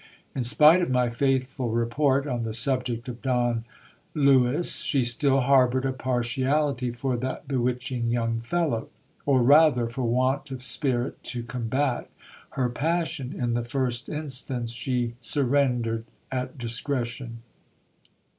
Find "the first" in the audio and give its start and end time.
13.53-14.09